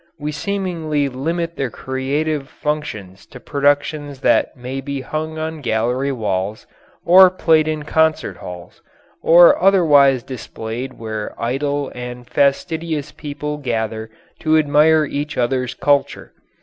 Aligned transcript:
We 0.17 0.31
seemingly 0.31 1.07
limit 1.09 1.57
the 1.57 1.69
creative 1.69 2.49
functions 2.49 3.27
to 3.27 3.39
productions 3.39 4.21
that 4.21 4.57
may 4.57 4.81
be 4.81 5.01
hung 5.01 5.37
on 5.37 5.61
gallery 5.61 6.11
walls, 6.11 6.65
or 7.05 7.29
played 7.29 7.67
in 7.67 7.83
concert 7.83 8.37
halls, 8.37 8.81
or 9.21 9.61
otherwise 9.61 10.23
displayed 10.23 10.93
where 10.93 11.35
idle 11.39 11.91
and 11.93 12.27
fastidious 12.27 13.11
people 13.11 13.57
gather 13.59 14.09
to 14.39 14.57
admire 14.57 15.05
each 15.05 15.37
other's 15.37 15.75
culture. 15.75 16.33